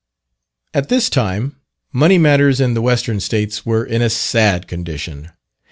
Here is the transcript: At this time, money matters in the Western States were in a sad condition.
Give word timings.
At 0.73 0.89
this 0.89 1.11
time, 1.11 1.57
money 1.93 2.17
matters 2.17 2.59
in 2.59 2.73
the 2.73 2.81
Western 2.81 3.19
States 3.19 3.67
were 3.67 3.85
in 3.85 4.01
a 4.01 4.09
sad 4.09 4.67
condition. 4.67 5.29